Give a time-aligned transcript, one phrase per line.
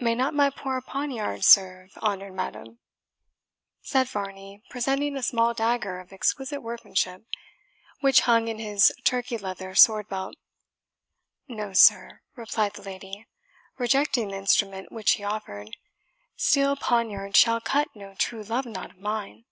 [0.00, 2.80] "May not my poor poniard serve, honoured madam?"
[3.80, 7.22] said Varney, presenting a small dagger of exquisite workmanship,
[8.00, 10.34] which hung in his Turkey leather sword belt.
[11.46, 13.28] "No, sir," replied the lady,
[13.78, 15.76] rejecting the instrument which he offered
[16.34, 19.44] "steel poniard shall cut no true love knot of mine."